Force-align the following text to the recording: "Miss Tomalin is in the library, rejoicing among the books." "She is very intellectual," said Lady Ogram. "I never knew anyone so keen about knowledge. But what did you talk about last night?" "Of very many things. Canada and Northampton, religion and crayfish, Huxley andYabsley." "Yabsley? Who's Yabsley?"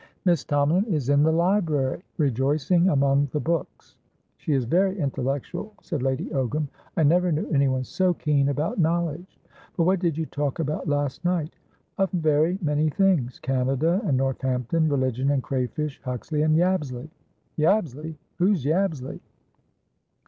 "Miss 0.25 0.43
Tomalin 0.43 0.85
is 0.87 1.09
in 1.09 1.21
the 1.21 1.31
library, 1.31 2.01
rejoicing 2.17 2.89
among 2.89 3.27
the 3.33 3.39
books." 3.39 3.97
"She 4.37 4.51
is 4.53 4.65
very 4.65 4.97
intellectual," 4.99 5.73
said 5.83 6.01
Lady 6.01 6.25
Ogram. 6.31 6.69
"I 6.97 7.03
never 7.03 7.31
knew 7.31 7.47
anyone 7.51 7.83
so 7.83 8.11
keen 8.15 8.49
about 8.49 8.79
knowledge. 8.79 9.39
But 9.77 9.83
what 9.83 9.99
did 9.99 10.17
you 10.17 10.25
talk 10.25 10.57
about 10.57 10.87
last 10.89 11.23
night?" 11.23 11.55
"Of 11.99 12.09
very 12.13 12.57
many 12.63 12.89
things. 12.89 13.37
Canada 13.41 14.01
and 14.03 14.17
Northampton, 14.17 14.89
religion 14.89 15.29
and 15.29 15.43
crayfish, 15.43 16.01
Huxley 16.03 16.39
andYabsley." 16.41 17.07
"Yabsley? 17.59 18.15
Who's 18.39 18.65
Yabsley?" 18.65 19.19